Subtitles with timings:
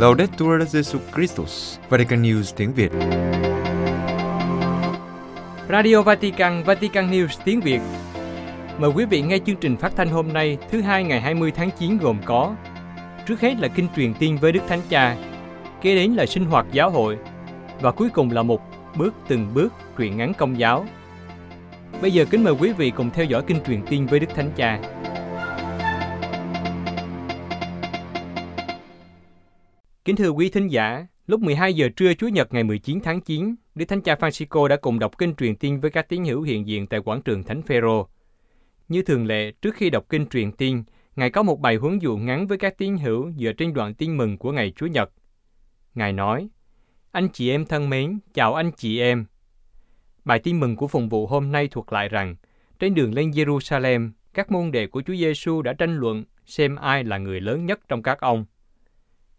[0.00, 2.92] Laudetur Jesu Christus, Vatican News tiếng Việt.
[5.68, 7.80] Radio Vatican, Vatican News tiếng Việt.
[8.78, 11.70] Mời quý vị nghe chương trình phát thanh hôm nay, thứ hai ngày 20 tháng
[11.78, 12.54] 9 gồm có
[13.26, 15.16] Trước hết là kinh truyền tiên với Đức Thánh Cha,
[15.82, 17.18] kế đến là sinh hoạt giáo hội
[17.80, 18.60] và cuối cùng là một
[18.96, 20.86] bước từng bước truyện ngắn công giáo.
[22.02, 24.50] Bây giờ kính mời quý vị cùng theo dõi kinh truyền tiên với Đức Thánh
[24.56, 24.78] Cha.
[30.10, 33.54] Kính thưa quý thính giả, lúc 12 giờ trưa Chủ nhật ngày 19 tháng 9,
[33.74, 36.66] Đức Thánh Cha Francisco đã cùng đọc kinh truyền tiên với các tín hữu hiện
[36.66, 38.08] diện tại quảng trường Thánh Phêrô.
[38.88, 40.84] Như thường lệ, trước khi đọc kinh truyền tiên,
[41.16, 44.16] Ngài có một bài huấn dụ ngắn với các tín hữu dựa trên đoạn tin
[44.16, 45.10] mừng của ngày Chúa Nhật.
[45.94, 46.48] Ngài nói,
[47.12, 49.24] Anh chị em thân mến, chào anh chị em.
[50.24, 52.36] Bài tin mừng của phụng vụ hôm nay thuật lại rằng,
[52.78, 57.04] trên đường lên Jerusalem, các môn đệ của Chúa Giêsu đã tranh luận xem ai
[57.04, 58.44] là người lớn nhất trong các ông.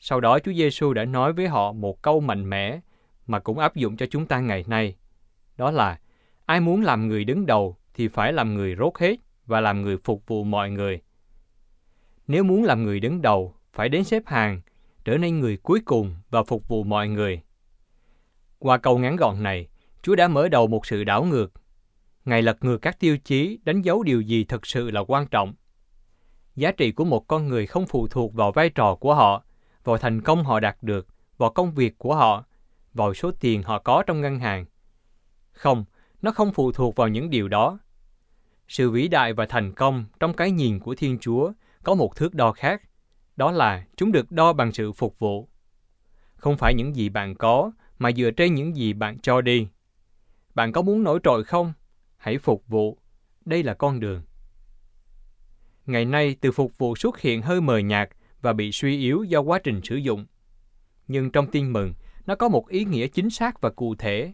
[0.04, 2.80] Sau đó Chúa Giêsu đã nói với họ một câu mạnh mẽ
[3.28, 4.96] mà cũng áp dụng cho chúng ta ngày nay.
[5.58, 6.00] Đó là
[6.46, 9.98] ai muốn làm người đứng đầu thì phải làm người rốt hết và làm người
[9.98, 11.02] phục vụ mọi người.
[12.28, 14.62] Nếu muốn làm người đứng đầu, phải đến xếp hàng,
[15.06, 17.42] trở nên người cuối cùng và phục vụ mọi người.
[18.60, 19.68] Qua câu ngắn gọn này,
[20.02, 21.54] Chúa đã mở đầu một sự đảo ngược.
[22.26, 25.54] Ngài lật ngược các tiêu chí đánh dấu điều gì thực sự là quan trọng.
[26.56, 29.44] Giá trị của một con người không phụ thuộc vào vai trò của họ,
[29.84, 32.46] vào thành công họ đạt được, vào công việc của họ,
[32.94, 34.66] vào số tiền họ có trong ngân hàng.
[35.52, 35.86] Không,
[36.22, 37.80] nó không phụ thuộc vào những điều đó.
[38.68, 41.52] Sự vĩ đại và thành công trong cái nhìn của Thiên Chúa
[41.84, 42.82] có một thước đo khác,
[43.36, 45.50] đó là chúng được đo bằng sự phục vụ.
[46.36, 49.68] Không phải những gì bạn có, mà dựa trên những gì bạn cho đi.
[50.56, 51.74] Bạn có muốn nổi trội không?
[52.18, 52.98] Hãy phục vụ.
[53.46, 54.22] Đây là con đường.
[55.86, 58.10] Ngày nay, từ phục vụ xuất hiện hơi mờ nhạt
[58.42, 60.26] và bị suy yếu do quá trình sử dụng.
[61.08, 61.94] Nhưng trong tin mừng,
[62.26, 64.34] nó có một ý nghĩa chính xác và cụ thể.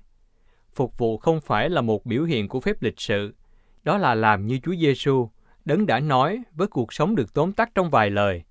[0.73, 3.35] Phục vụ không phải là một biểu hiện của phép lịch sự,
[3.83, 5.29] đó là làm như Chúa Giêsu,
[5.65, 8.43] đấng đã nói với cuộc sống được tóm tắt trong vài lời.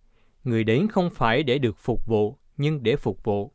[0.45, 3.53] Người đến không phải để được phục vụ, nhưng để phục vụ.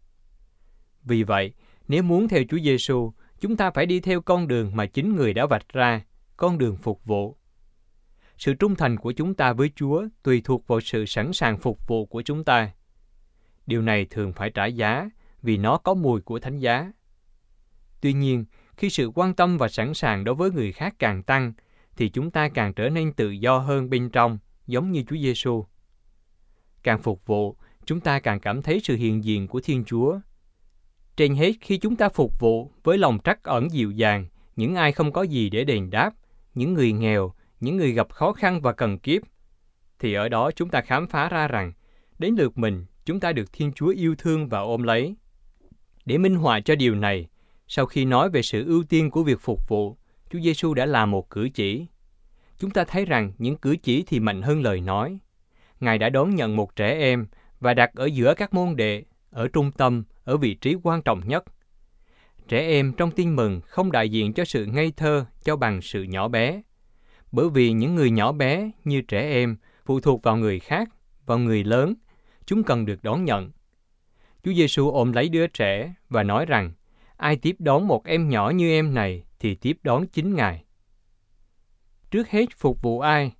[1.03, 1.53] Vì vậy,
[1.87, 5.33] nếu muốn theo Chúa Giêsu, chúng ta phải đi theo con đường mà chính người
[5.33, 6.05] đã vạch ra,
[6.37, 7.37] con đường phục vụ.
[8.41, 11.87] Sự trung thành của chúng ta với Chúa tùy thuộc vào sự sẵn sàng phục
[11.87, 12.71] vụ của chúng ta.
[13.65, 15.09] Điều này thường phải trả giá
[15.41, 16.91] vì nó có mùi của thánh giá.
[18.01, 18.45] Tuy nhiên,
[18.77, 21.53] khi sự quan tâm và sẵn sàng đối với người khác càng tăng,
[21.95, 25.65] thì chúng ta càng trở nên tự do hơn bên trong, giống như Chúa Giêsu.
[26.83, 30.19] Càng phục vụ, chúng ta càng cảm thấy sự hiện diện của Thiên Chúa.
[31.15, 34.25] Trên hết, khi chúng ta phục vụ với lòng trắc ẩn dịu dàng,
[34.55, 36.13] những ai không có gì để đền đáp,
[36.55, 39.21] những người nghèo, những người gặp khó khăn và cần kiếp,
[39.99, 41.73] thì ở đó chúng ta khám phá ra rằng,
[42.19, 45.15] đến lượt mình, chúng ta được Thiên Chúa yêu thương và ôm lấy.
[46.05, 47.27] Để minh họa cho điều này,
[47.67, 49.97] sau khi nói về sự ưu tiên của việc phục vụ,
[50.29, 51.85] Chúa Giêsu đã làm một cử chỉ.
[52.57, 55.19] Chúng ta thấy rằng những cử chỉ thì mạnh hơn lời nói.
[55.79, 57.27] Ngài đã đón nhận một trẻ em
[57.59, 61.27] và đặt ở giữa các môn đệ, ở trung tâm, ở vị trí quan trọng
[61.27, 61.43] nhất.
[62.47, 66.03] Trẻ em trong tin mừng không đại diện cho sự ngây thơ cho bằng sự
[66.03, 66.61] nhỏ bé.
[67.31, 70.89] Bởi vì những người nhỏ bé như trẻ em phụ thuộc vào người khác,
[71.25, 71.93] vào người lớn,
[72.45, 73.51] chúng cần được đón nhận.
[74.43, 76.71] Chúa Giêsu ôm lấy đứa trẻ và nói rằng,
[77.17, 80.63] ai tiếp đón một em nhỏ như em này thì tiếp đón chính Ngài.
[82.11, 83.31] Trước hết phục vụ ai?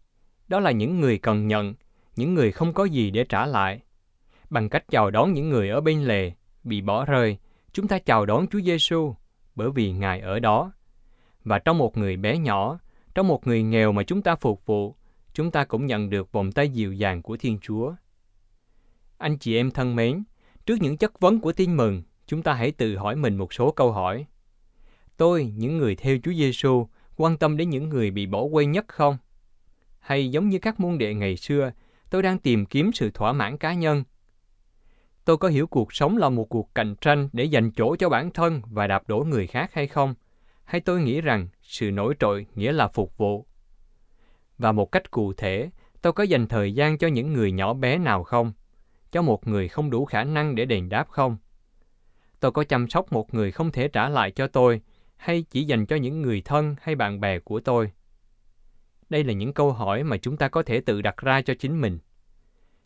[0.48, 1.74] Đó là những người cần nhận,
[2.16, 3.80] những người không có gì để trả lại.
[4.50, 6.32] Bằng cách chào đón những người ở bên lề,
[6.64, 7.38] bị bỏ rơi,
[7.74, 9.16] chúng ta chào đón Chúa Giêsu
[9.56, 10.72] bởi vì Ngài ở đó.
[11.44, 12.80] Và trong một người bé nhỏ,
[13.16, 14.96] trong một người nghèo mà chúng ta phục vụ,
[15.34, 17.94] chúng ta cũng nhận được vòng tay dịu dàng của Thiên Chúa.
[19.18, 20.24] Anh chị em thân mến,
[20.66, 23.72] trước những chất vấn của tin mừng, chúng ta hãy tự hỏi mình một số
[23.72, 24.26] câu hỏi.
[25.18, 28.86] Tôi, những người theo Chúa Giêsu, quan tâm đến những người bị bỏ quên nhất
[28.88, 29.18] không?
[30.00, 31.72] Hay giống như các môn đệ ngày xưa,
[32.10, 34.04] tôi đang tìm kiếm sự thỏa mãn cá nhân?
[35.26, 38.32] Tôi có hiểu cuộc sống là một cuộc cạnh tranh để dành chỗ cho bản
[38.32, 40.14] thân và đạp đổ người khác hay không?
[40.72, 43.46] Hay tôi nghĩ rằng sự nổi trội nghĩa là phục vụ?
[44.58, 45.70] Và một cách cụ thể,
[46.02, 48.54] tôi có dành thời gian cho những người nhỏ bé nào không?
[49.12, 51.38] Cho một người không đủ khả năng để đền đáp không?
[52.40, 54.82] Tôi có chăm sóc một người không thể trả lại cho tôi
[55.16, 57.92] hay chỉ dành cho những người thân hay bạn bè của tôi?
[59.10, 61.82] Đây là những câu hỏi mà chúng ta có thể tự đặt ra cho chính
[61.82, 62.00] mình.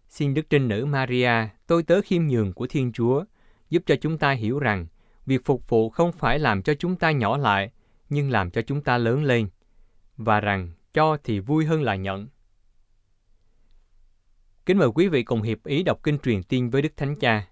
[0.07, 1.31] Xin Đức Trinh Nữ Maria,
[1.67, 3.23] tôi tớ khiêm nhường của Thiên Chúa,
[3.69, 4.85] giúp cho chúng ta hiểu rằng
[5.25, 7.71] việc phục vụ không phải làm cho chúng ta nhỏ lại,
[8.09, 9.47] nhưng làm cho chúng ta lớn lên,
[10.17, 12.27] và rằng cho thì vui hơn là nhận.
[14.65, 17.45] Kính mời quý vị cùng hiệp ý đọc kinh truyền tiên với Đức Thánh Cha.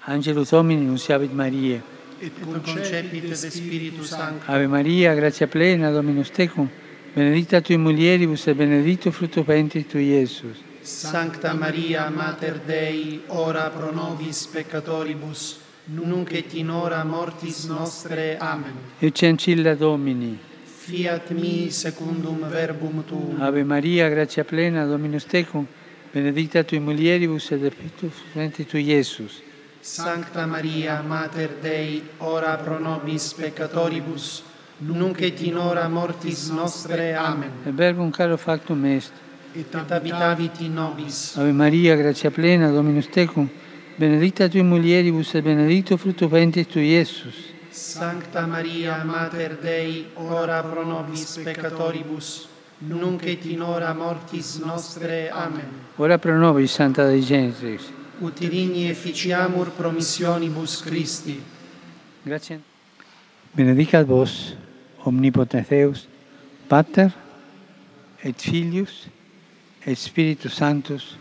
[0.00, 1.80] Angelus Domini, nunciavit Maria.
[2.22, 2.30] et
[2.64, 4.52] concepit de Spiritu Sancto.
[4.52, 6.68] Ave Maria, gratia plena, Dominus tecum,
[7.14, 10.62] benedicta tui mulieribus et benedictus fructus ventris tui, Iesus.
[10.82, 15.59] Sancta Maria, Mater Dei, ora pro nobis peccatoribus,
[15.94, 18.36] nunc et in hora mortis nostre.
[18.38, 18.74] Amen.
[18.98, 20.38] Ecce ancilla Domini.
[20.64, 23.40] Fiat mi secundum verbum tuum.
[23.40, 25.66] Ave Maria, gratia plena, Dominus tecum,
[26.12, 29.42] benedicta tui mulieribus et epictus frenti tui Iesus.
[29.80, 34.42] Sancta Maria, Mater Dei, ora pro nobis peccatoribus,
[34.78, 37.14] nunc et in hora mortis nostre.
[37.14, 37.50] Amen.
[37.66, 39.12] Et verbum caro factum est.
[39.54, 41.36] Et habitavit in nobis.
[41.36, 43.48] Ave Maria, gratia plena, Dominus tecum,
[44.00, 47.34] benedicta tui mulieribus et benedictus fructus ventris tui, Iesus.
[47.70, 52.48] Sancta Maria, Mater Dei, ora pro nobis peccatoribus,
[52.78, 55.28] nunc et in hora mortis nostre.
[55.30, 55.68] Amen.
[55.96, 57.92] Ora pro nobis, Santa Dei Genitrix.
[58.20, 61.40] Ut digni efficiamur promissionibus Christi.
[62.24, 62.60] Grazie.
[63.52, 64.56] Benedicat vos,
[65.04, 66.08] omnipotens Deus,
[66.68, 67.12] Pater,
[68.22, 69.08] et Filius,
[69.84, 71.16] et Spiritus Sanctus.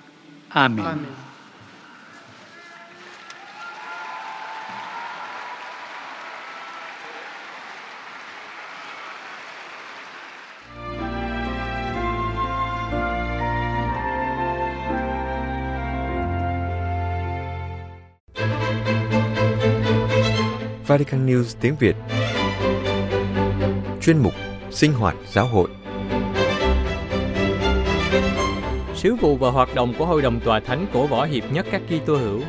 [0.54, 0.86] Amen.
[0.86, 1.29] Amen.
[20.90, 21.96] Vatican News tiếng Việt
[24.02, 24.34] Chuyên mục
[24.72, 25.70] Sinh hoạt giáo hội
[28.96, 31.82] Sứ vụ và hoạt động của Hội đồng Tòa Thánh cổ võ hiệp nhất các
[31.88, 32.42] Kitô hữu.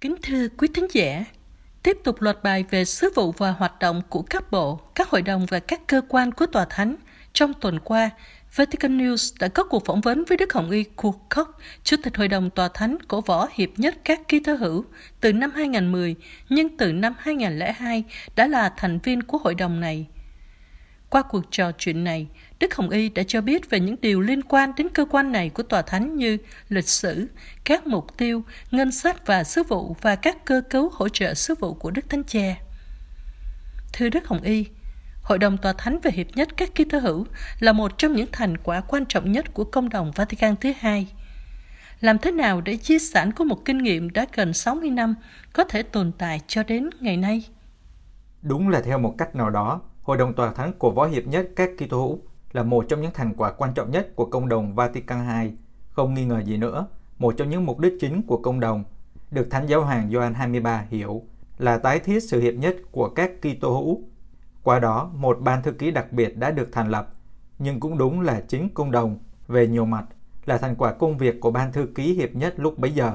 [0.00, 1.24] Kính thưa quý thính giả,
[1.82, 5.22] tiếp tục loạt bài về sứ vụ và hoạt động của các bộ, các hội
[5.22, 6.96] đồng và các cơ quan của Tòa Thánh.
[7.32, 8.10] Trong tuần qua,
[8.58, 11.48] Vatican News đã có cuộc phỏng vấn với Đức Hồng Y Kurkov,
[11.84, 14.84] Chủ tịch Hội đồng Tòa Thánh cổ võ hiệp nhất các Kitô hữu
[15.20, 16.14] từ năm 2010,
[16.48, 18.04] nhưng từ năm 2002
[18.36, 20.06] đã là thành viên của hội đồng này.
[21.10, 22.26] Qua cuộc trò chuyện này,
[22.60, 25.48] Đức Hồng Y đã cho biết về những điều liên quan đến cơ quan này
[25.48, 26.38] của Tòa Thánh như
[26.68, 27.26] lịch sử,
[27.64, 31.54] các mục tiêu, ngân sách và sứ vụ và các cơ cấu hỗ trợ sứ
[31.54, 32.56] vụ của Đức Thánh Cha.
[33.92, 34.64] Thưa Đức Hồng Y,
[35.28, 37.26] Hội đồng Tòa Thánh về Hiệp nhất các Kitô hữu
[37.60, 41.08] là một trong những thành quả quan trọng nhất của công đồng Vatican thứ hai.
[42.00, 45.14] Làm thế nào để di sản của một kinh nghiệm đã gần 60 năm
[45.52, 47.44] có thể tồn tại cho đến ngày nay?
[48.42, 51.48] Đúng là theo một cách nào đó, Hội đồng Tòa Thánh của Võ Hiệp nhất
[51.56, 52.18] các Kitô hữu
[52.52, 55.52] là một trong những thành quả quan trọng nhất của công đồng Vatican II,
[55.90, 56.86] không nghi ngờ gì nữa.
[57.18, 58.84] Một trong những mục đích chính của công đồng
[59.30, 61.22] được Thánh Giáo hoàng Gioan 23 hiểu
[61.58, 64.02] là tái thiết sự hiệp nhất của các Kitô hữu.
[64.62, 67.12] Qua đó, một ban thư ký đặc biệt đã được thành lập,
[67.58, 69.18] nhưng cũng đúng là chính công đồng
[69.48, 70.04] về nhiều mặt
[70.46, 73.12] là thành quả công việc của ban thư ký hiệp nhất lúc bấy giờ.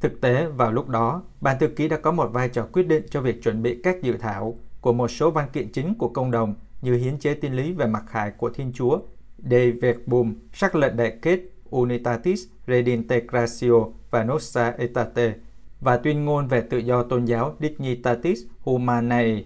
[0.00, 3.02] Thực tế, vào lúc đó, ban thư ký đã có một vai trò quyết định
[3.10, 6.30] cho việc chuẩn bị các dự thảo của một số văn kiện chính của công
[6.30, 8.98] đồng như hiến chế tiên lý về mặc khải của Thiên Chúa,
[9.38, 11.40] De Verbum, sắc lệnh đại kết
[11.70, 15.34] Unitatis Redintegratio và Nostra Aetate
[15.80, 19.42] và tuyên ngôn về tự do tôn giáo Dignitatis Humanae.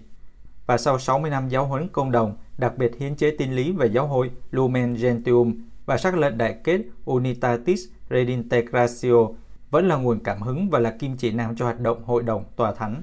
[0.65, 3.87] Và sau 60 năm giáo huấn công đồng, đặc biệt hiến chế tin lý về
[3.87, 9.27] giáo hội Lumen Gentium và sắc lệnh đại kết Unitatis Redintegratio
[9.71, 12.43] vẫn là nguồn cảm hứng và là kim chỉ nam cho hoạt động hội đồng
[12.55, 13.01] tòa thánh.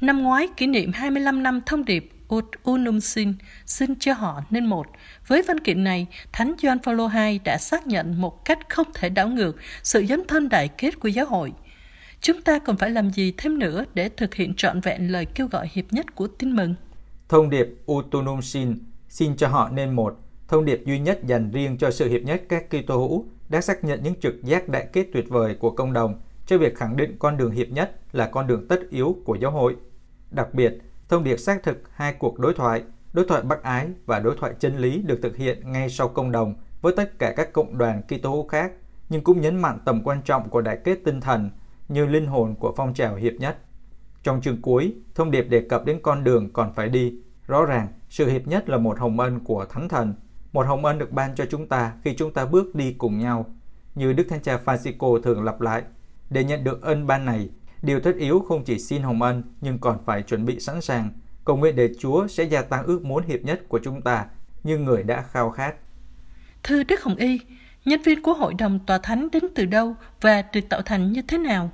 [0.00, 3.34] Năm ngoái kỷ niệm 25 năm thông điệp Ut Unum Sin,
[3.66, 4.86] xin cho họ nên một.
[5.26, 9.08] Với văn kiện này, Thánh Gioan Phaolô II đã xác nhận một cách không thể
[9.08, 11.52] đảo ngược sự dấn thân đại kết của giáo hội.
[12.20, 15.46] Chúng ta còn phải làm gì thêm nữa để thực hiện trọn vẹn lời kêu
[15.46, 16.74] gọi hiệp nhất của tin mừng?
[17.28, 20.16] Thông điệp Utunum Sin, xin cho họ nên một,
[20.48, 23.84] thông điệp duy nhất dành riêng cho sự hiệp nhất các Kitô hữu đã xác
[23.84, 27.16] nhận những trực giác đại kết tuyệt vời của công đồng cho việc khẳng định
[27.18, 29.76] con đường hiệp nhất là con đường tất yếu của giáo hội.
[30.30, 32.82] Đặc biệt, thông điệp xác thực hai cuộc đối thoại,
[33.12, 36.32] đối thoại bác ái và đối thoại chân lý được thực hiện ngay sau công
[36.32, 38.72] đồng với tất cả các cộng đoàn Kitô hữu khác,
[39.08, 41.50] nhưng cũng nhấn mạnh tầm quan trọng của đại kết tinh thần
[41.88, 43.58] như linh hồn của phong trào hiệp nhất.
[44.22, 47.14] Trong chương cuối, thông điệp đề cập đến con đường còn phải đi.
[47.46, 50.14] Rõ ràng, sự hiệp nhất là một hồng ân của Thánh Thần,
[50.52, 53.46] một hồng ân được ban cho chúng ta khi chúng ta bước đi cùng nhau.
[53.94, 55.82] Như Đức Thánh Cha Francisco thường lặp lại,
[56.30, 57.48] để nhận được ân ban này,
[57.82, 61.10] điều thiết yếu không chỉ xin hồng ân nhưng còn phải chuẩn bị sẵn sàng,
[61.44, 64.26] cầu nguyện để Chúa sẽ gia tăng ước muốn hiệp nhất của chúng ta
[64.64, 65.74] như người đã khao khát.
[66.62, 67.40] Thưa Đức Hồng Y,
[67.84, 71.22] nhân viên của Hội đồng Tòa Thánh đến từ đâu và được tạo thành như
[71.22, 71.70] thế nào?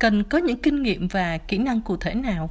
[0.00, 2.50] Cần có những kinh nghiệm và kỹ năng cụ thể nào?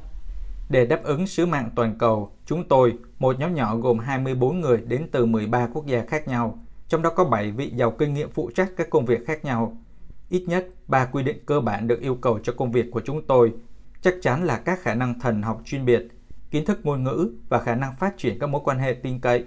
[0.68, 4.80] Để đáp ứng sứ mạng toàn cầu, chúng tôi, một nhóm nhỏ gồm 24 người
[4.86, 8.30] đến từ 13 quốc gia khác nhau, trong đó có 7 vị giàu kinh nghiệm
[8.30, 9.76] phụ trách các công việc khác nhau.
[10.28, 13.26] ít nhất ba quy định cơ bản được yêu cầu cho công việc của chúng
[13.26, 13.52] tôi.
[14.00, 16.02] Chắc chắn là các khả năng thần học chuyên biệt,
[16.50, 19.44] kiến thức ngôn ngữ và khả năng phát triển các mối quan hệ tin cậy.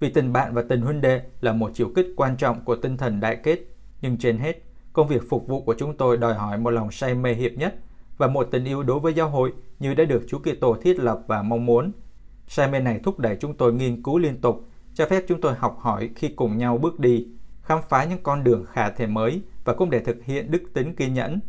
[0.00, 2.96] Vì tình bạn và tình huynh đệ là một chiều kích quan trọng của tinh
[2.96, 3.58] thần đại kết.
[4.00, 4.65] Nhưng trên hết,
[4.96, 7.74] công việc phục vụ của chúng tôi đòi hỏi một lòng say mê hiệp nhất
[8.16, 11.20] và một tình yêu đối với giáo hội như đã được Chúa Kitô thiết lập
[11.26, 11.92] và mong muốn.
[12.48, 15.54] Say mê này thúc đẩy chúng tôi nghiên cứu liên tục, cho phép chúng tôi
[15.54, 17.26] học hỏi khi cùng nhau bước đi,
[17.62, 20.94] khám phá những con đường khả thể mới và cũng để thực hiện đức tính
[20.94, 21.40] kiên nhẫn.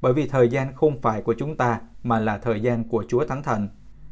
[0.00, 3.26] Bởi vì thời gian không phải của chúng ta mà là thời gian của Chúa
[3.26, 3.68] Thánh Thần.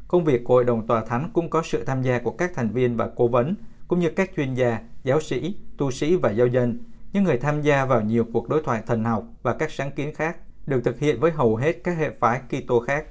[0.08, 2.70] Công việc của Hội đồng Tòa Thánh cũng có sự tham gia của các thành
[2.70, 3.54] viên và cố vấn,
[3.88, 6.78] cũng như các chuyên gia, giáo sĩ, tu sĩ và giáo dân,
[7.12, 10.14] những người tham gia vào nhiều cuộc đối thoại thần học và các sáng kiến
[10.14, 10.36] khác
[10.66, 13.04] được thực hiện với hầu hết các hệ phái Kitô khác.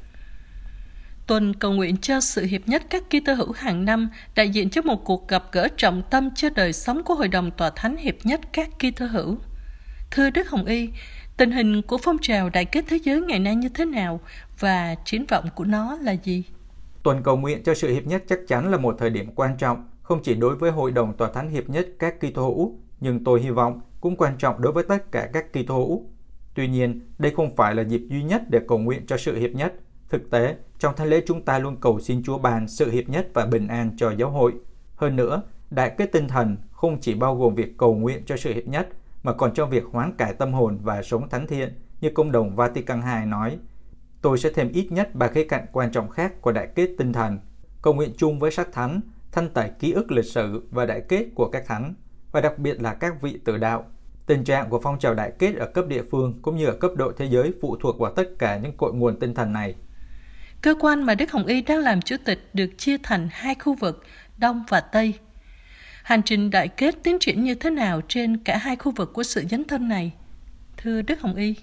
[1.27, 4.81] Tuần cầu nguyện cho sự hiệp nhất các Kitô hữu hàng năm đại diện cho
[4.81, 8.15] một cuộc gặp gỡ trọng tâm cho đời sống của Hội đồng Tòa Thánh hiệp
[8.23, 9.37] nhất các Kitô hữu.
[10.11, 10.89] Thưa Đức Hồng Y,
[11.37, 14.19] tình hình của phong trào đại kết thế giới ngày nay như thế nào
[14.59, 16.43] và triển vọng của nó là gì?
[17.03, 19.89] Tuần cầu nguyện cho sự hiệp nhất chắc chắn là một thời điểm quan trọng,
[20.01, 23.41] không chỉ đối với Hội đồng Tòa Thánh hiệp nhất các Kitô hữu, nhưng tôi
[23.41, 26.09] hy vọng cũng quan trọng đối với tất cả các Kitô thủ
[26.59, 29.51] Tuy nhiên, đây không phải là dịp duy nhất để cầu nguyện cho sự hiệp
[29.51, 29.73] nhất.
[30.09, 33.27] Thực tế, trong thánh lễ chúng ta luôn cầu xin Chúa ban sự hiệp nhất
[33.33, 34.53] và bình an cho giáo hội.
[34.95, 38.53] Hơn nữa, đại kết tinh thần không chỉ bao gồm việc cầu nguyện cho sự
[38.53, 38.89] hiệp nhất,
[39.23, 41.69] mà còn trong việc hoán cải tâm hồn và sống thánh thiện,
[42.01, 43.57] như công đồng Vatican II nói.
[44.21, 47.13] Tôi sẽ thêm ít nhất ba khía cạnh quan trọng khác của đại kết tinh
[47.13, 47.39] thần,
[47.81, 49.01] cầu nguyện chung với sắc thánh,
[49.31, 51.93] thanh tẩy ký ức lịch sử và đại kết của các thánh,
[52.31, 53.85] và đặc biệt là các vị tử đạo.
[54.25, 56.91] Tình trạng của phong trào đại kết ở cấp địa phương cũng như ở cấp
[56.95, 59.75] độ thế giới phụ thuộc vào tất cả những cội nguồn tinh thần này.
[60.61, 63.75] Cơ quan mà Đức Hồng Y đang làm chủ tịch được chia thành hai khu
[63.75, 64.03] vực,
[64.37, 65.13] Đông và Tây.
[66.03, 69.23] Hành trình đại kết tiến triển như thế nào trên cả hai khu vực của
[69.23, 70.13] sự dấn thân này?
[70.77, 71.55] Thưa Đức Hồng Y.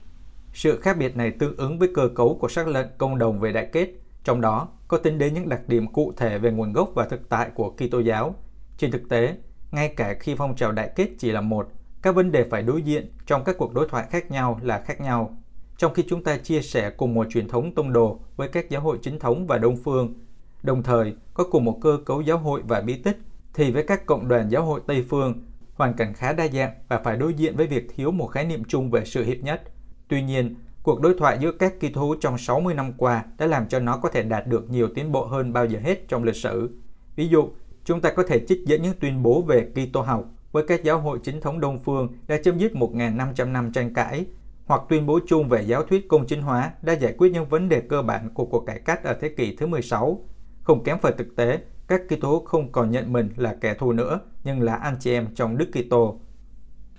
[0.55, 3.53] Sự khác biệt này tương ứng với cơ cấu của sắc lệnh công đồng về
[3.53, 3.89] đại kết,
[4.25, 7.29] trong đó có tính đến những đặc điểm cụ thể về nguồn gốc và thực
[7.29, 8.35] tại của Kitô giáo.
[8.79, 9.35] Trên thực tế,
[9.77, 11.69] ngay cả khi phong trào đại kết chỉ là một,
[12.03, 15.01] các vấn đề phải đối diện trong các cuộc đối thoại khác nhau là khác
[15.01, 15.37] nhau.
[15.79, 18.81] Trong khi chúng ta chia sẻ cùng một truyền thống tông đồ với các giáo
[18.81, 20.15] hội chính thống và đông phương,
[20.63, 23.19] đồng thời có cùng một cơ cấu giáo hội và bí tích,
[23.55, 26.99] thì với các cộng đoàn giáo hội Tây phương, hoàn cảnh khá đa dạng và
[27.05, 29.63] phải đối diện với việc thiếu một khái niệm chung về sự hiệp nhất.
[30.09, 33.69] Tuy nhiên, cuộc đối thoại giữa các kỳ thú trong 60 năm qua đã làm
[33.69, 36.37] cho nó có thể đạt được nhiều tiến bộ hơn bao giờ hết trong lịch
[36.37, 36.71] sử.
[37.17, 37.49] Ví dụ,
[37.87, 40.99] chúng ta có thể trích dẫn những tuyên bố về Kitô học với các giáo
[40.99, 44.27] hội chính thống Đông phương đã chấm dứt 1.500 năm tranh cãi,
[44.67, 47.69] hoặc tuyên bố chung về giáo thuyết công chính hóa đã giải quyết những vấn
[47.69, 50.19] đề cơ bản của cuộc cải cách ở thế kỷ thứ 16.
[50.63, 54.21] Không kém phần thực tế, các Kitô không còn nhận mình là kẻ thù nữa,
[54.45, 56.21] nhưng là anh chị em trong Đức Kitô.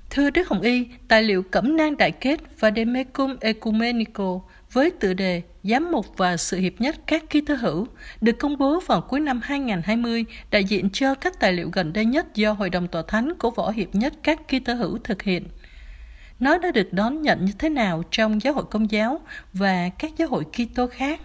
[0.09, 4.39] Thưa Đức Hồng Y, tài liệu Cẩm nang đại kết và Demecum Ecumenico
[4.71, 7.87] với tựa đề Giám mục và sự hiệp nhất các ký tơ hữu
[8.21, 12.05] được công bố vào cuối năm 2020 đại diện cho các tài liệu gần đây
[12.05, 15.21] nhất do Hội đồng Tòa Thánh của Võ Hiệp nhất các ký tơ hữu thực
[15.21, 15.43] hiện.
[16.39, 19.19] Nó đã được đón nhận như thế nào trong giáo hội công giáo
[19.53, 21.19] và các giáo hội Kitô khác?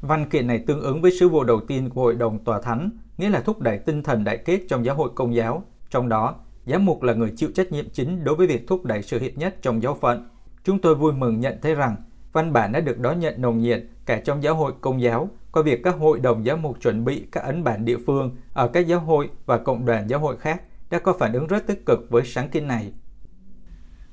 [0.00, 2.90] Văn kiện này tương ứng với sứ vụ đầu tiên của Hội đồng Tòa Thánh,
[3.18, 5.64] nghĩa là thúc đẩy tinh thần đại kết trong giáo hội công giáo.
[5.90, 6.34] Trong đó,
[6.66, 9.38] giám mục là người chịu trách nhiệm chính đối với việc thúc đẩy sự hiệp
[9.38, 10.28] nhất trong giáo phận.
[10.64, 11.96] Chúng tôi vui mừng nhận thấy rằng
[12.32, 15.62] văn bản đã được đón nhận nồng nhiệt cả trong giáo hội công giáo qua
[15.62, 18.86] việc các hội đồng giáo mục chuẩn bị các ấn bản địa phương ở các
[18.86, 22.10] giáo hội và cộng đoàn giáo hội khác đã có phản ứng rất tích cực
[22.10, 22.92] với sáng kiến này.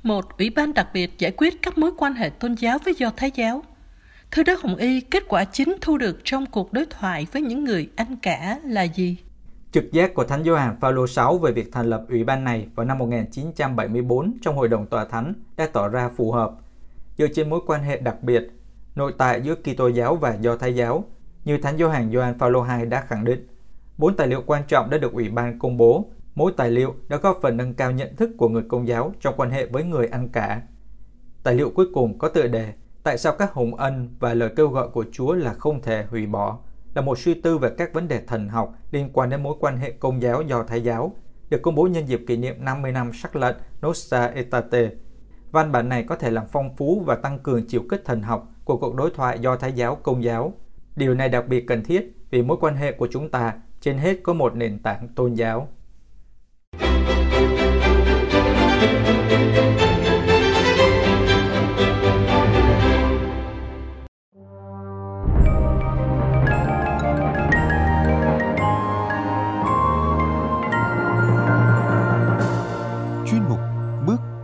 [0.04, 3.12] Một ủy ban đặc biệt giải quyết các mối quan hệ tôn giáo với Do
[3.18, 3.64] Thái giáo.
[4.32, 7.64] Thưa Đức Hồng Y, kết quả chính thu được trong cuộc đối thoại với những
[7.64, 9.18] người anh cả là gì?
[9.72, 12.86] Trực giác của Thánh Gioan Phaolô 6 về việc thành lập ủy ban này vào
[12.86, 16.52] năm 1974 trong Hội đồng Tòa Thánh đã tỏ ra phù hợp
[17.18, 18.50] dựa trên mối quan hệ đặc biệt
[18.96, 21.04] nội tại giữa Kitô giáo và Do Thái giáo,
[21.46, 23.48] như Thánh Gioan Gioan Phaolô II đã khẳng định.
[23.98, 26.06] Bốn tài liệu quan trọng đã được ủy ban công bố.
[26.36, 29.34] Mỗi tài liệu đã góp phần nâng cao nhận thức của người công giáo trong
[29.38, 30.62] quan hệ với người ăn cả.
[31.44, 32.74] Tài liệu cuối cùng có tựa đề
[33.04, 36.26] Tại sao các hồng ân và lời kêu gọi của Chúa là không thể hủy
[36.26, 36.58] bỏ
[37.00, 39.78] là một suy tư về các vấn đề thần học liên quan đến mối quan
[39.78, 41.12] hệ công giáo do Thái giáo,
[41.50, 44.90] được công bố nhân dịp kỷ niệm 50 năm sắc lệnh Nostra Aetate
[45.52, 48.48] Văn bản này có thể làm phong phú và tăng cường chiều kích thần học
[48.64, 50.54] của cuộc đối thoại do Thái giáo Công giáo.
[50.96, 54.18] Điều này đặc biệt cần thiết vì mối quan hệ của chúng ta trên hết
[54.24, 55.68] có một nền tảng tôn giáo.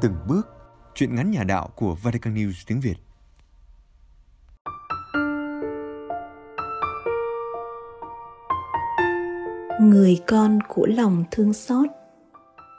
[0.05, 0.47] Từng bước.
[0.95, 2.95] Chuyện ngắn nhà đạo của Vatican News tiếng Việt.
[9.81, 11.87] Người con của lòng thương xót.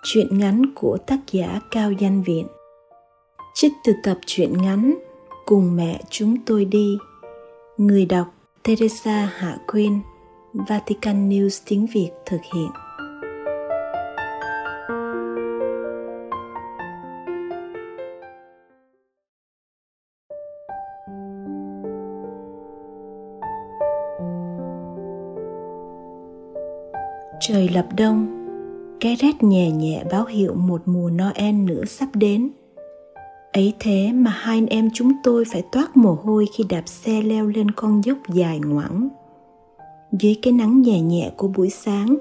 [0.03, 2.47] Chuyện ngắn của tác giả Cao Danh Viện.
[3.55, 4.95] Trích từ tập truyện ngắn
[5.47, 6.99] Cùng mẹ chúng tôi đi.
[7.77, 8.27] Người đọc
[8.63, 10.01] Teresa Hạ Quyên,
[10.69, 12.86] Vatican News tiếng Việt thực hiện.
[27.57, 28.27] Trời lập đông,
[29.01, 32.51] cái rét nhẹ nhẹ báo hiệu một mùa Noel nữa sắp đến.
[33.53, 37.23] Ấy thế mà hai anh em chúng tôi phải toát mồ hôi khi đạp xe
[37.23, 39.09] leo lên con dốc dài ngoẳng.
[40.13, 42.17] Dưới cái nắng nhẹ nhẹ của buổi sáng,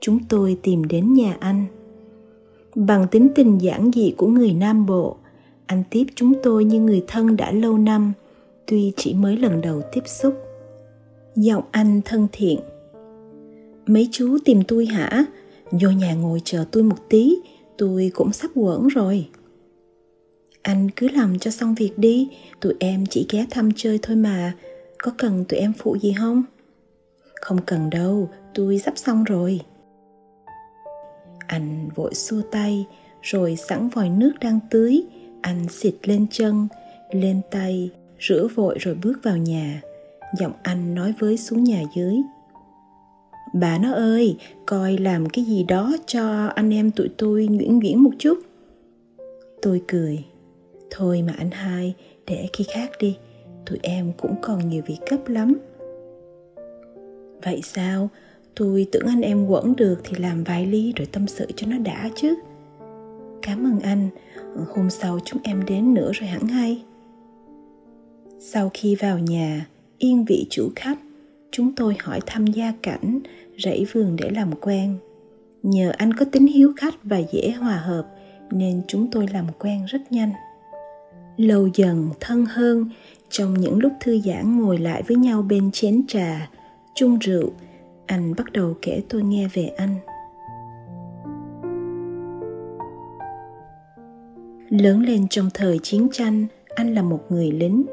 [0.00, 1.64] chúng tôi tìm đến nhà anh.
[2.74, 5.16] Bằng tính tình giản dị của người Nam Bộ,
[5.66, 8.12] anh tiếp chúng tôi như người thân đã lâu năm,
[8.66, 10.34] tuy chỉ mới lần đầu tiếp xúc.
[11.36, 12.60] Giọng anh thân thiện,
[13.86, 15.24] mấy chú tìm tôi hả?
[15.70, 17.36] Vô nhà ngồi chờ tôi một tí,
[17.78, 19.28] tôi cũng sắp quẩn rồi.
[20.62, 22.28] Anh cứ làm cho xong việc đi,
[22.60, 24.54] tụi em chỉ ghé thăm chơi thôi mà.
[24.98, 26.42] Có cần tụi em phụ gì không?
[27.40, 29.60] Không cần đâu, tôi sắp xong rồi.
[31.46, 32.86] Anh vội xua tay,
[33.22, 35.02] rồi sẵn vòi nước đang tưới.
[35.40, 36.68] Anh xịt lên chân,
[37.10, 39.80] lên tay, rửa vội rồi bước vào nhà.
[40.38, 42.16] Giọng anh nói với xuống nhà dưới
[43.60, 47.98] bà nó ơi, coi làm cái gì đó cho anh em tụi tôi nhuyễn nhuyễn
[47.98, 48.38] một chút.
[49.62, 50.24] Tôi cười.
[50.90, 51.94] Thôi mà anh hai,
[52.26, 53.16] để khi khác đi.
[53.66, 55.54] Tụi em cũng còn nhiều việc gấp lắm.
[57.42, 58.08] Vậy sao?
[58.54, 61.78] Tôi tưởng anh em quẩn được thì làm vài ly rồi tâm sự cho nó
[61.78, 62.34] đã chứ.
[63.42, 64.08] Cảm ơn anh.
[64.74, 66.82] Hôm sau chúng em đến nữa rồi hẳn hay.
[68.38, 69.66] Sau khi vào nhà,
[69.98, 70.98] yên vị chủ khách,
[71.50, 73.20] chúng tôi hỏi thăm gia cảnh
[73.58, 74.96] rẫy vườn để làm quen.
[75.62, 78.06] Nhờ anh có tính hiếu khách và dễ hòa hợp,
[78.50, 80.30] nên chúng tôi làm quen rất nhanh.
[81.36, 82.90] Lâu dần, thân hơn,
[83.30, 86.50] trong những lúc thư giãn ngồi lại với nhau bên chén trà,
[86.94, 87.50] chung rượu,
[88.06, 89.96] anh bắt đầu kể tôi nghe về anh.
[94.68, 97.84] Lớn lên trong thời chiến tranh, anh là một người lính.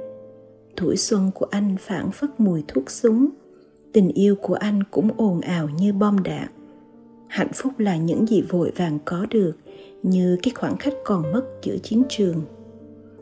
[0.75, 3.29] Tuổi xuân của anh phảng phất mùi thuốc súng
[3.93, 6.47] tình yêu của anh cũng ồn ào như bom đạn.
[7.27, 9.53] Hạnh phúc là những gì vội vàng có được,
[10.03, 12.41] như cái khoảng khách còn mất giữa chiến trường.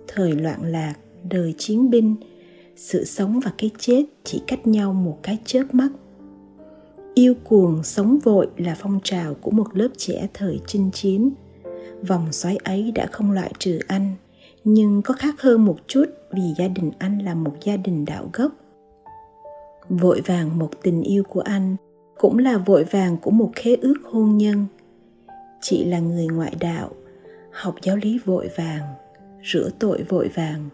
[0.08, 0.96] Thời loạn lạc,
[1.30, 2.16] đời chiến binh,
[2.76, 5.90] sự sống và cái chết chỉ cách nhau một cái chớp mắt.
[7.14, 11.32] Yêu cuồng sống vội là phong trào của một lớp trẻ thời chinh chiến.
[12.08, 14.16] Vòng xoáy ấy đã không loại trừ anh,
[14.64, 18.30] nhưng có khác hơn một chút vì gia đình anh là một gia đình đạo
[18.34, 18.52] gốc
[19.90, 21.76] vội vàng một tình yêu của anh
[22.18, 24.66] cũng là vội vàng của một khế ước hôn nhân
[25.62, 26.90] chị là người ngoại đạo
[27.52, 28.84] học giáo lý vội vàng
[29.44, 30.70] rửa tội vội vàng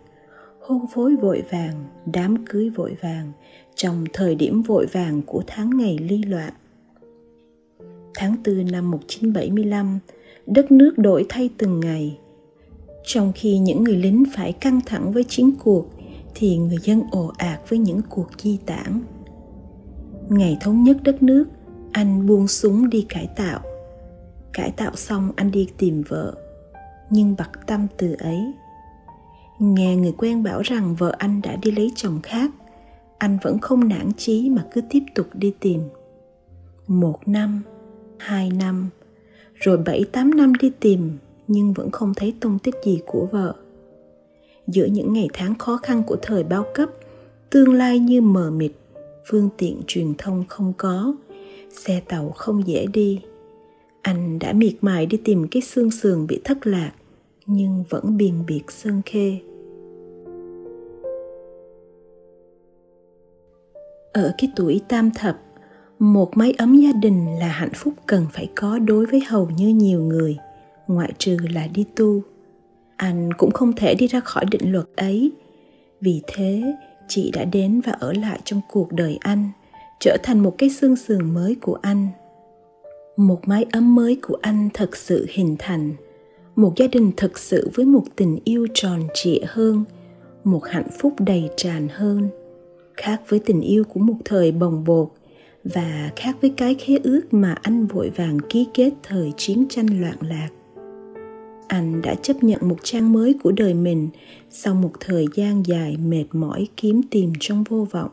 [0.61, 3.31] hôn phối vội vàng đám cưới vội vàng
[3.75, 6.53] trong thời điểm vội vàng của tháng ngày ly loạn
[8.15, 9.99] tháng 4 năm 1975,
[10.45, 12.17] đất nước đổi thay từng ngày.
[13.03, 15.89] Trong khi những người lính phải căng thẳng với chiến cuộc
[16.35, 19.01] thì người dân ồ ạt với những cuộc di tản.
[20.29, 21.45] Ngày thống nhất đất nước,
[21.91, 23.59] anh buông súng đi cải tạo.
[24.53, 26.35] Cải tạo xong anh đi tìm vợ,
[27.09, 28.53] nhưng bặt tâm từ ấy.
[29.59, 32.51] Nghe người quen bảo rằng vợ anh đã đi lấy chồng khác,
[33.17, 35.81] anh vẫn không nản chí mà cứ tiếp tục đi tìm.
[36.87, 37.61] Một năm,
[38.17, 38.89] hai năm,
[39.53, 41.17] rồi bảy tám năm đi tìm,
[41.47, 43.55] nhưng vẫn không thấy tung tích gì của vợ
[44.67, 46.89] giữa những ngày tháng khó khăn của thời bao cấp,
[47.49, 48.71] tương lai như mờ mịt,
[49.29, 51.15] phương tiện truyền thông không có,
[51.69, 53.21] xe tàu không dễ đi.
[54.01, 56.91] Anh đã miệt mài đi tìm cái xương sườn bị thất lạc,
[57.45, 59.37] nhưng vẫn biền biệt sơn khê.
[64.13, 65.41] Ở cái tuổi tam thập,
[65.99, 69.69] một mái ấm gia đình là hạnh phúc cần phải có đối với hầu như
[69.69, 70.37] nhiều người,
[70.87, 72.21] ngoại trừ là đi tu
[72.97, 75.31] anh cũng không thể đi ra khỏi định luật ấy.
[76.01, 76.73] Vì thế,
[77.07, 79.49] chị đã đến và ở lại trong cuộc đời anh,
[79.99, 82.07] trở thành một cái xương sườn mới của anh.
[83.17, 85.93] Một mái ấm mới của anh thật sự hình thành.
[86.55, 89.83] Một gia đình thật sự với một tình yêu tròn trịa hơn,
[90.43, 92.29] một hạnh phúc đầy tràn hơn.
[92.97, 95.07] Khác với tình yêu của một thời bồng bột
[95.63, 100.01] và khác với cái khế ước mà anh vội vàng ký kết thời chiến tranh
[100.01, 100.49] loạn lạc
[101.67, 104.09] anh đã chấp nhận một trang mới của đời mình
[104.49, 108.09] sau một thời gian dài mệt mỏi kiếm tìm trong vô vọng.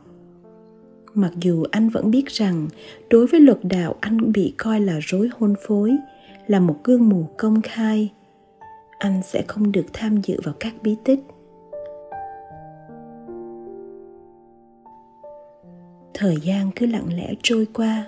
[1.15, 2.69] Mặc dù anh vẫn biết rằng
[3.11, 5.97] đối với luật đạo anh bị coi là rối hôn phối,
[6.47, 8.13] là một gương mù công khai,
[8.99, 11.21] anh sẽ không được tham dự vào các bí tích.
[16.15, 18.07] Thời gian cứ lặng lẽ trôi qua,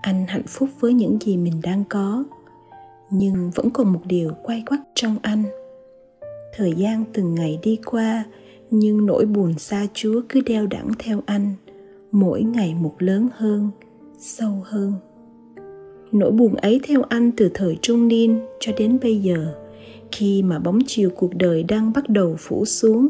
[0.00, 2.24] anh hạnh phúc với những gì mình đang có
[3.10, 5.42] nhưng vẫn còn một điều quay quắt trong anh.
[6.56, 8.24] Thời gian từng ngày đi qua,
[8.70, 11.54] nhưng nỗi buồn xa chúa cứ đeo đẳng theo anh,
[12.12, 13.70] mỗi ngày một lớn hơn,
[14.18, 14.92] sâu hơn.
[16.12, 19.54] Nỗi buồn ấy theo anh từ thời trung niên cho đến bây giờ,
[20.12, 23.08] khi mà bóng chiều cuộc đời đang bắt đầu phủ xuống.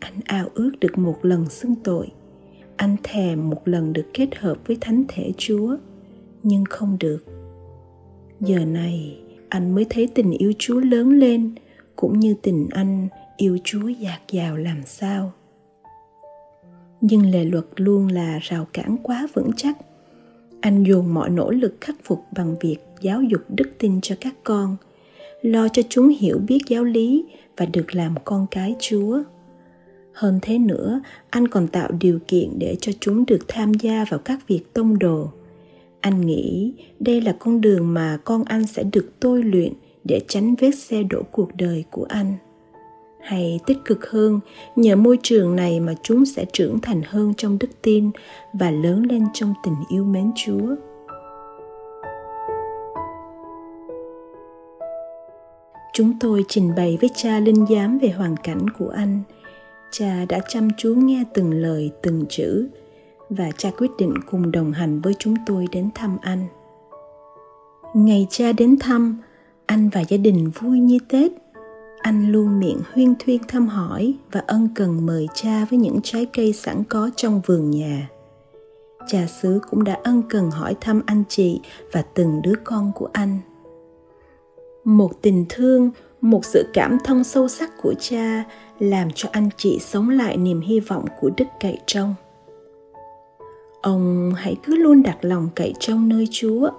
[0.00, 2.08] Anh ao ước được một lần xưng tội,
[2.76, 5.76] anh thèm một lần được kết hợp với thánh thể chúa,
[6.42, 7.37] nhưng không được
[8.40, 11.54] giờ này, anh mới thấy tình yêu chúa lớn lên,
[11.96, 15.32] cũng như tình anh yêu chúa dạt dào làm sao.
[17.00, 19.76] Nhưng lệ luật luôn là rào cản quá vững chắc.
[20.60, 24.34] Anh dồn mọi nỗ lực khắc phục bằng việc giáo dục đức tin cho các
[24.44, 24.76] con,
[25.42, 27.24] lo cho chúng hiểu biết giáo lý
[27.56, 29.22] và được làm con cái chúa.
[30.12, 34.20] Hơn thế nữa, anh còn tạo điều kiện để cho chúng được tham gia vào
[34.20, 35.32] các việc tông đồ
[36.00, 39.72] anh nghĩ đây là con đường mà con anh sẽ được tôi luyện
[40.04, 42.34] để tránh vết xe đổ cuộc đời của anh.
[43.20, 44.40] Hay tích cực hơn,
[44.76, 48.10] nhờ môi trường này mà chúng sẽ trưởng thành hơn trong đức tin
[48.52, 50.74] và lớn lên trong tình yêu mến chúa.
[55.92, 59.22] Chúng tôi trình bày với cha linh giám về hoàn cảnh của anh.
[59.90, 62.68] Cha đã chăm chú nghe từng lời, từng chữ
[63.30, 66.46] và cha quyết định cùng đồng hành với chúng tôi đến thăm anh.
[67.94, 69.18] Ngày cha đến thăm,
[69.66, 71.32] anh và gia đình vui như tết.
[71.98, 76.26] Anh luôn miệng huyên thuyên thăm hỏi và ân cần mời cha với những trái
[76.26, 78.08] cây sẵn có trong vườn nhà.
[79.06, 81.60] Cha xứ cũng đã ân cần hỏi thăm anh chị
[81.92, 83.38] và từng đứa con của anh.
[84.84, 88.44] Một tình thương, một sự cảm thông sâu sắc của cha
[88.78, 92.14] làm cho anh chị sống lại niềm hy vọng của đức cậy trông
[93.82, 96.70] ông hãy cứ luôn đặt lòng cậy trong nơi chúa.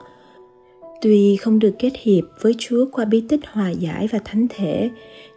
[1.02, 4.90] Tuy không được kết hiệp với chúa qua bí tích hòa giải và thánh thể,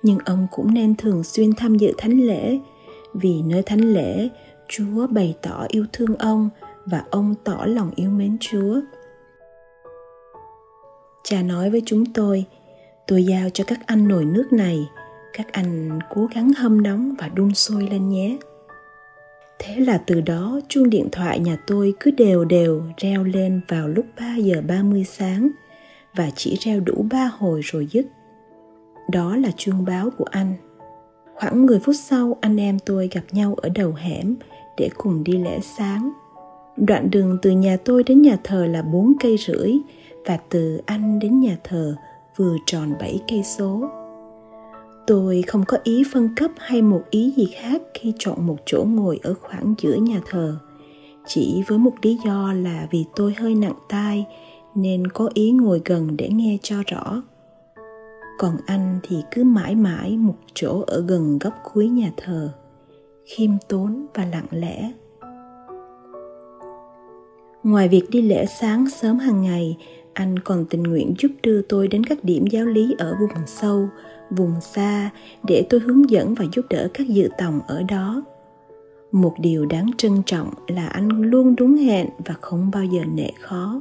[0.03, 2.59] nhưng ông cũng nên thường xuyên tham dự thánh lễ.
[3.15, 4.29] Vì nơi thánh lễ,
[4.69, 6.51] chúa bày tỏ yêu thương ông
[6.87, 8.81] và ông tỏ lòng yêu mến chúa.
[11.25, 12.45] Cha nói với chúng tôi
[13.07, 14.89] tôi giao cho các anh nồi nước này,
[15.33, 18.37] các anh cố gắng hâm nóng và đun sôi lên nhé.
[19.65, 23.89] Thế là từ đó, chuông điện thoại nhà tôi cứ đều đều reo lên vào
[23.89, 25.49] lúc 3 giờ 30 sáng
[26.17, 28.07] và chỉ reo đủ 3 hồi rồi dứt.
[29.11, 30.55] Đó là chuông báo của anh.
[31.35, 34.35] Khoảng 10 phút sau, anh em tôi gặp nhau ở đầu hẻm
[34.77, 36.13] để cùng đi lễ sáng.
[36.77, 39.73] Đoạn đường từ nhà tôi đến nhà thờ là 4 cây rưỡi
[40.27, 41.95] và từ anh đến nhà thờ
[42.37, 43.91] vừa tròn 7 cây số
[45.07, 48.85] tôi không có ý phân cấp hay một ý gì khác khi chọn một chỗ
[48.85, 50.57] ngồi ở khoảng giữa nhà thờ.
[51.27, 54.27] Chỉ với một lý do là vì tôi hơi nặng tai,
[54.75, 57.23] nên có ý ngồi gần để nghe cho rõ.
[58.39, 62.51] Còn anh thì cứ mãi mãi một chỗ ở gần góc cuối nhà thờ,
[63.25, 64.93] khiêm tốn và lặng lẽ.
[67.63, 69.77] Ngoài việc đi lễ sáng sớm hàng ngày,
[70.13, 73.89] anh còn tình nguyện giúp đưa tôi đến các điểm giáo lý ở vùng sâu
[74.37, 75.11] vùng xa
[75.43, 78.23] để tôi hướng dẫn và giúp đỡ các dự tòng ở đó.
[79.13, 83.31] Một điều đáng trân trọng là anh luôn đúng hẹn và không bao giờ nệ
[83.41, 83.81] khó.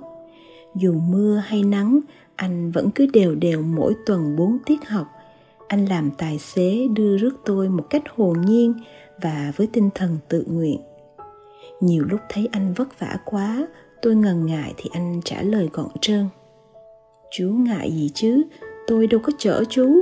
[0.75, 1.99] Dù mưa hay nắng,
[2.35, 5.07] anh vẫn cứ đều đều mỗi tuần bốn tiết học.
[5.67, 8.73] Anh làm tài xế đưa rước tôi một cách hồn nhiên
[9.21, 10.79] và với tinh thần tự nguyện.
[11.81, 13.67] Nhiều lúc thấy anh vất vả quá,
[14.01, 16.25] tôi ngần ngại thì anh trả lời gọn trơn.
[17.31, 18.41] Chú ngại gì chứ?
[18.87, 20.01] Tôi đâu có chở chú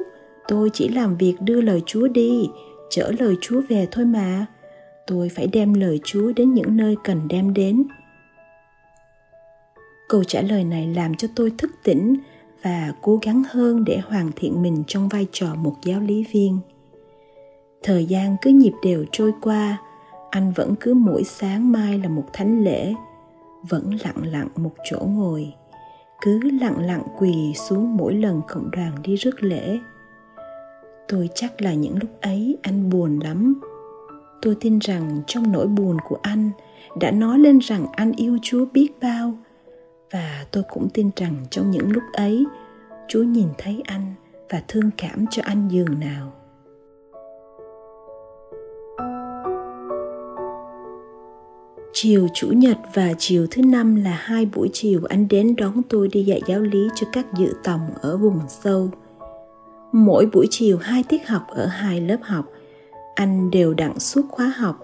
[0.49, 2.49] tôi chỉ làm việc đưa lời chúa đi,
[2.89, 4.45] chở lời chúa về thôi mà.
[5.07, 7.83] Tôi phải đem lời chúa đến những nơi cần đem đến.
[10.09, 12.15] Câu trả lời này làm cho tôi thức tỉnh
[12.63, 16.59] và cố gắng hơn để hoàn thiện mình trong vai trò một giáo lý viên.
[17.83, 19.77] Thời gian cứ nhịp đều trôi qua,
[20.29, 22.93] anh vẫn cứ mỗi sáng mai là một thánh lễ,
[23.69, 25.53] vẫn lặng lặng một chỗ ngồi,
[26.21, 29.79] cứ lặng lặng quỳ xuống mỗi lần cộng đoàn đi rước lễ
[31.09, 33.61] tôi chắc là những lúc ấy anh buồn lắm.
[34.41, 36.51] Tôi tin rằng trong nỗi buồn của anh
[36.99, 39.33] đã nói lên rằng anh yêu chúa biết bao.
[40.11, 42.45] Và tôi cũng tin rằng trong những lúc ấy,
[43.07, 44.13] chúa nhìn thấy anh
[44.49, 46.31] và thương cảm cho anh giường nào.
[51.93, 56.07] Chiều Chủ nhật và chiều thứ năm là hai buổi chiều anh đến đón tôi
[56.07, 58.89] đi dạy giáo lý cho các dự tòng ở vùng sâu.
[59.91, 62.45] Mỗi buổi chiều hai tiết học ở hai lớp học,
[63.15, 64.79] anh đều đặn suốt khóa học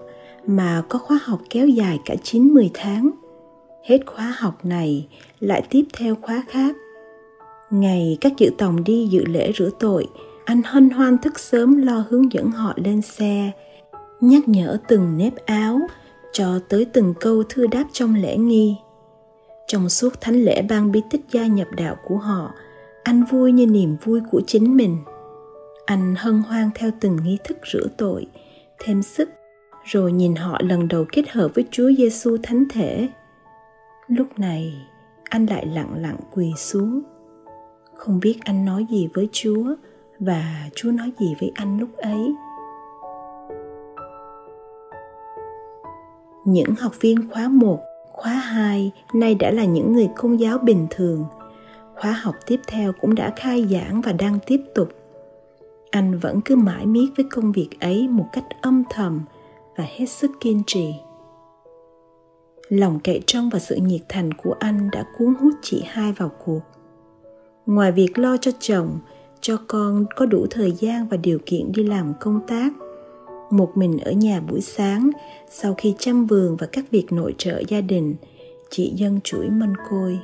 [0.46, 3.10] mà có khóa học kéo dài cả 9-10 tháng.
[3.84, 5.08] Hết khóa học này
[5.40, 6.76] lại tiếp theo khóa khác.
[7.70, 10.06] Ngày các dự tòng đi dự lễ rửa tội,
[10.44, 13.50] anh hân hoan thức sớm lo hướng dẫn họ lên xe,
[14.20, 15.80] nhắc nhở từng nếp áo,
[16.32, 18.76] cho tới từng câu thư đáp trong lễ nghi.
[19.66, 22.52] Trong suốt thánh lễ ban bí tích gia nhập đạo của họ,
[23.06, 24.96] anh vui như niềm vui của chính mình.
[25.84, 28.26] Anh hân hoan theo từng nghi thức rửa tội,
[28.78, 29.28] thêm sức,
[29.84, 33.08] rồi nhìn họ lần đầu kết hợp với Chúa Giêsu thánh thể.
[34.06, 34.74] Lúc này,
[35.24, 37.02] anh lại lặng lặng quỳ xuống.
[37.94, 39.74] Không biết anh nói gì với Chúa
[40.20, 42.34] và Chúa nói gì với anh lúc ấy.
[46.44, 47.80] những học viên khóa 1,
[48.12, 51.24] khóa 2 nay đã là những người công giáo bình thường.
[51.96, 54.88] Khóa học tiếp theo cũng đã khai giảng và đang tiếp tục.
[55.90, 59.20] Anh vẫn cứ mãi miết với công việc ấy một cách âm thầm
[59.76, 60.94] và hết sức kiên trì.
[62.68, 66.30] Lòng cậy trong và sự nhiệt thành của anh đã cuốn hút chị hai vào
[66.44, 66.60] cuộc.
[67.66, 68.98] Ngoài việc lo cho chồng,
[69.40, 72.72] cho con có đủ thời gian và điều kiện đi làm công tác–
[73.50, 75.10] một mình ở nhà buổi sáng
[75.50, 78.14] sau khi chăm vườn và các việc nội trợ gia đình
[78.70, 80.18] chị dân chuỗi mân côi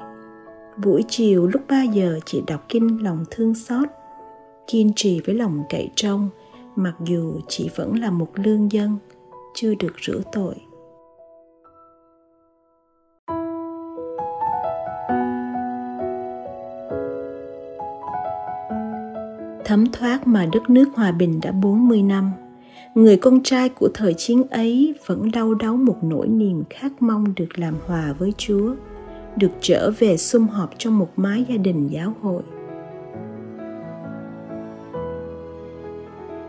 [0.85, 3.88] buổi chiều lúc 3 giờ chị đọc kinh lòng thương xót
[4.66, 6.29] kiên trì với lòng cậy trông
[6.77, 8.97] mặc dù chị vẫn là một lương dân
[9.55, 10.55] chưa được rửa tội.
[19.64, 22.33] Thấm thoát mà đất nước hòa bình đã 40 năm
[22.95, 27.35] người con trai của thời chiến ấy vẫn đau đáu một nỗi niềm khát mong
[27.37, 28.75] được làm hòa với Chúa,
[29.37, 32.42] được trở về sum họp trong một mái gia đình giáo hội.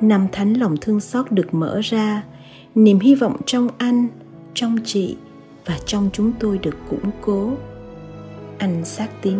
[0.01, 2.23] Năm thánh lòng thương xót được mở ra,
[2.75, 4.07] niềm hy vọng trong anh,
[4.53, 5.17] trong chị
[5.65, 7.51] và trong chúng tôi được củng cố.
[8.57, 9.37] Anh xác tín.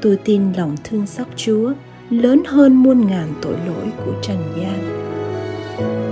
[0.00, 1.72] Tôi tin lòng thương xót Chúa
[2.10, 6.11] lớn hơn muôn ngàn tội lỗi của trần gian.